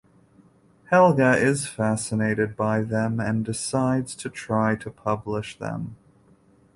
[0.89, 5.95] Helga is fascinated by them and decides to try to publish them.